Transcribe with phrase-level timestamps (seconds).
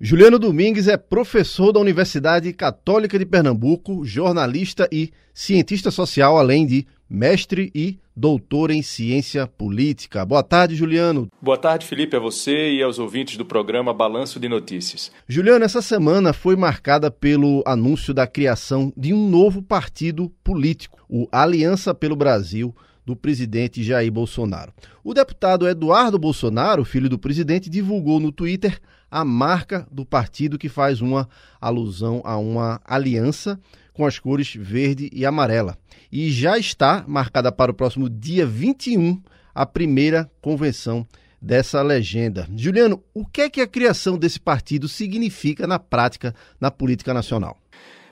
[0.00, 6.86] Juliano Domingues é professor da Universidade Católica de Pernambuco, jornalista e cientista social, além de
[7.10, 10.24] mestre e doutor em ciência política.
[10.24, 11.26] Boa tarde, Juliano.
[11.42, 15.10] Boa tarde, Felipe, a você e aos ouvintes do programa Balanço de Notícias.
[15.26, 21.26] Juliano, essa semana foi marcada pelo anúncio da criação de um novo partido político, o
[21.32, 22.72] Aliança pelo Brasil,
[23.04, 24.72] do presidente Jair Bolsonaro.
[25.02, 28.78] O deputado Eduardo Bolsonaro, filho do presidente, divulgou no Twitter
[29.10, 31.28] a marca do partido que faz uma
[31.60, 33.58] alusão a uma aliança
[33.92, 35.76] com as cores verde e amarela.
[36.10, 39.20] E já está marcada para o próximo dia 21
[39.54, 41.06] a primeira convenção
[41.40, 42.48] dessa legenda.
[42.56, 47.56] Juliano, o que é que a criação desse partido significa na prática na política nacional?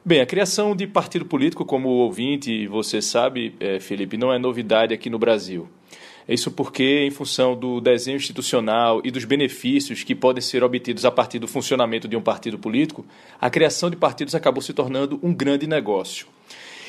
[0.04, 4.38] Bem, a criação de partido político, como o ouvinte você sabe, é, Felipe, não é
[4.38, 5.68] novidade aqui no Brasil.
[6.28, 11.10] Isso porque, em função do desenho institucional e dos benefícios que podem ser obtidos a
[11.10, 13.06] partir do funcionamento de um partido político,
[13.40, 16.26] a criação de partidos acabou se tornando um grande negócio.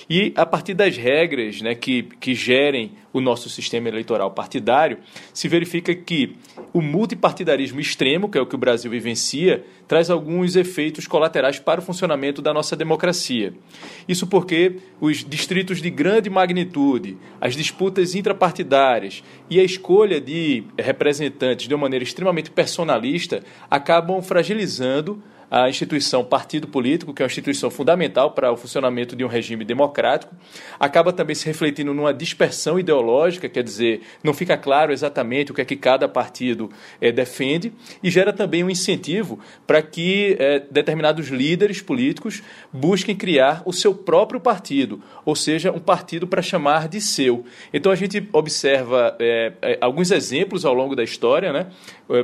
[0.10, 5.00] E a partir das regras né, que, que gerem o nosso sistema eleitoral partidário,
[5.34, 6.36] se verifica que
[6.72, 11.82] o multipartidarismo extremo, que é o que o Brasil vivencia, traz alguns efeitos colaterais para
[11.82, 13.54] o funcionamento da nossa democracia.
[14.08, 21.68] Isso porque os distritos de grande magnitude, as disputas intrapartidárias e a escolha de representantes
[21.68, 27.70] de uma maneira extremamente personalista acabam fragilizando a instituição partido político, que é uma instituição
[27.70, 30.36] fundamental para o funcionamento de um regime democrático,
[30.80, 35.62] acaba também se refletindo numa dispersão ideológica, quer dizer, não fica claro exatamente o que
[35.62, 37.72] é que cada partido é, defende,
[38.04, 43.94] e gera também um incentivo para que é, determinados líderes políticos busquem criar o seu
[43.96, 47.46] próprio partido, ou seja, um partido para chamar de seu.
[47.74, 51.68] Então a gente observa é, alguns exemplos ao longo da história, né?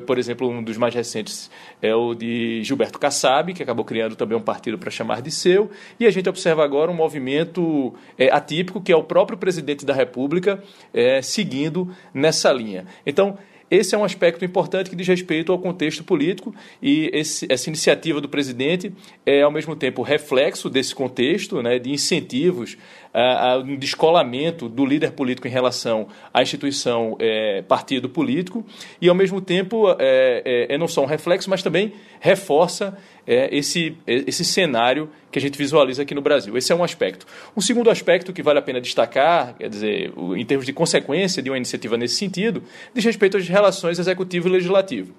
[0.06, 1.52] por exemplo, um dos mais recentes
[1.82, 5.30] é o de Gilberto Kassab, Kassab, que acabou criando também um partido para chamar de
[5.30, 5.70] seu,
[6.00, 9.94] e a gente observa agora um movimento é, atípico, que é o próprio presidente da
[9.94, 12.86] República é, seguindo nessa linha.
[13.06, 13.38] Então,
[13.74, 18.22] esse é um aspecto importante que diz respeito ao contexto político e esse, essa iniciativa
[18.22, 18.94] do presidente
[19.26, 22.78] é, ao mesmo tempo, reflexo desse contexto, né, de incentivos
[23.12, 28.64] a, um descolamento do líder político em relação à instituição é, partido político
[29.02, 33.56] e, ao mesmo tempo, é, é, é não só um reflexo, mas também reforça é,
[33.56, 36.56] esse, esse cenário que a gente visualiza aqui no Brasil.
[36.56, 37.26] Esse é um aspecto.
[37.58, 41.50] Um segundo aspecto que vale a pena destacar, quer dizer, em termos de consequência de
[41.50, 42.62] uma iniciativa nesse sentido,
[42.94, 45.12] diz respeito às relações executivo e legislativo.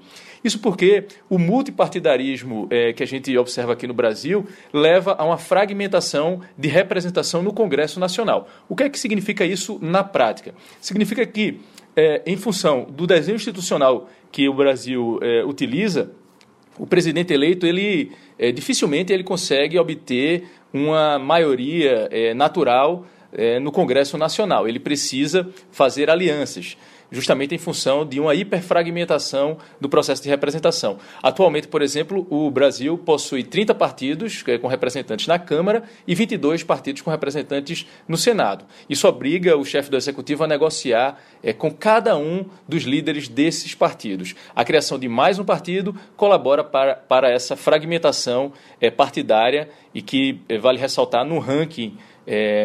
[0.45, 5.37] Isso porque o multipartidarismo é, que a gente observa aqui no Brasil leva a uma
[5.37, 8.49] fragmentação de representação no Congresso Nacional.
[8.69, 10.55] O que é que significa isso na prática?
[10.81, 11.61] Significa que,
[11.97, 16.13] é, em função do desenho institucional que o Brasil é, utiliza,
[16.79, 23.71] o presidente eleito ele é, dificilmente ele consegue obter uma maioria é, natural é, no
[23.71, 24.69] Congresso Nacional.
[24.69, 26.77] Ele precisa fazer alianças
[27.15, 30.99] justamente em função de uma hiperfragmentação do processo de representação.
[31.23, 36.65] Atualmente, por exemplo, o Brasil possui 30 partidos é, com representantes na Câmara e 22
[36.65, 38.65] partidos com representantes no Senado.
[38.89, 43.75] Isso obriga o chefe do Executivo a negociar é, com cada um dos líderes desses
[43.75, 44.35] partidos.
[44.55, 50.41] A criação de mais um partido colabora para, para essa fragmentação é, partidária e que,
[50.49, 51.97] é, vale ressaltar, no ranking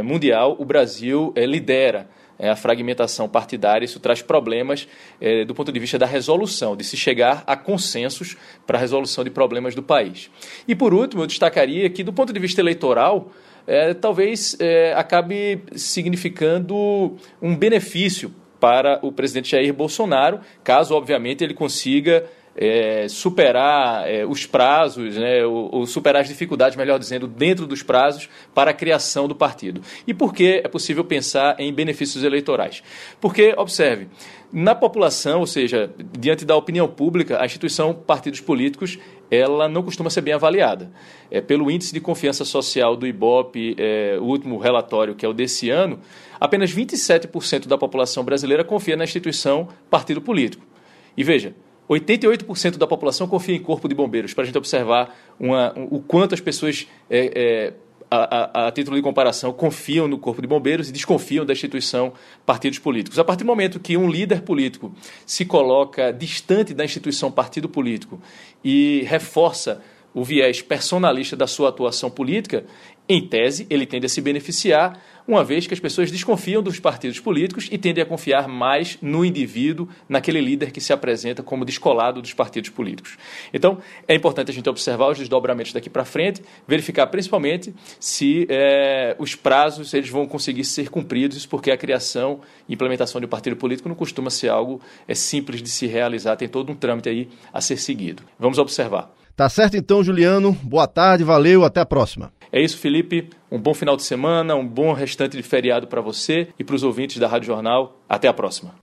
[0.05, 2.07] mundial, o Brasil lidera
[2.39, 4.87] é, a fragmentação partidária, isso traz problemas
[5.19, 9.23] é, do ponto de vista da resolução, de se chegar a consensos para a resolução
[9.23, 10.31] de problemas do país.
[10.67, 13.31] E por último, eu destacaria que, do ponto de vista eleitoral,
[13.67, 21.53] é, talvez é, acabe significando um benefício para o presidente Jair Bolsonaro, caso, obviamente, ele
[21.53, 27.65] consiga é, superar é, os prazos, né, ou, ou, superar as dificuldades, melhor dizendo, dentro
[27.65, 29.81] dos prazos para a criação do partido.
[30.05, 32.83] E por que é possível pensar em benefícios eleitorais?
[33.21, 34.07] Porque, observe,
[34.51, 38.97] na população, ou seja, diante da opinião pública, a instituição partidos políticos
[39.31, 40.91] ela não costuma ser bem avaliada.
[41.29, 45.33] É, pelo índice de confiança social do IBOP, é, o último relatório, que é o
[45.33, 45.99] desse ano,
[46.39, 50.65] apenas 27% da população brasileira confia na instituição partido político.
[51.15, 51.53] E veja,
[51.89, 55.99] 88% da população confia em corpo de bombeiros, para a gente observar uma, um, o
[55.99, 57.73] quanto as pessoas, é, é,
[58.11, 62.13] a, a, a, título de comparação, confiam no corpo de bombeiros e desconfiam da instituição
[62.45, 63.17] partidos políticos.
[63.17, 64.93] A partir do momento que um líder político
[65.25, 68.21] se coloca distante da instituição partido político
[68.63, 69.81] e reforça
[70.13, 72.65] o viés personalista da sua atuação política,
[73.11, 77.19] em tese, ele tende a se beneficiar, uma vez que as pessoas desconfiam dos partidos
[77.19, 82.21] políticos e tendem a confiar mais no indivíduo, naquele líder que se apresenta como descolado
[82.21, 83.17] dos partidos políticos.
[83.51, 89.15] Então, é importante a gente observar os desdobramentos daqui para frente, verificar principalmente se é,
[89.17, 93.55] os prazos eles vão conseguir ser cumpridos, porque a criação e implementação de um partido
[93.55, 97.27] político não costuma ser algo é, simples de se realizar, tem todo um trâmite aí
[97.51, 98.21] a ser seguido.
[98.37, 99.18] Vamos observar.
[99.39, 100.51] Tá certo então, Juliano.
[100.61, 102.29] Boa tarde, valeu, até a próxima.
[102.51, 103.29] É isso, Felipe.
[103.49, 106.83] Um bom final de semana, um bom restante de feriado para você e para os
[106.83, 108.01] ouvintes da Rádio Jornal.
[108.09, 108.75] Até a próxima.